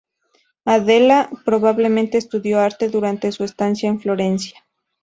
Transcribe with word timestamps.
Adela 0.65 1.29
probablemente 1.45 2.17
estudió 2.17 2.59
arte 2.59 2.89
durante 2.89 3.31
su 3.31 3.43
estancia 3.43 3.87
en 3.87 3.99
Florencia. 4.01 4.65